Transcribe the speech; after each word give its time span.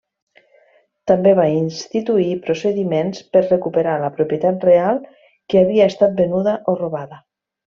També 1.11 1.33
va 1.39 1.43
instituir 1.57 2.31
procediments 2.47 3.21
per 3.35 3.43
recuperar 3.45 3.93
la 4.05 4.09
propietat 4.19 4.67
real 4.71 5.01
que 5.19 5.63
havia 5.63 5.91
estat 5.95 6.17
venuda 6.25 6.57
o 6.75 6.77
robada. 6.85 7.23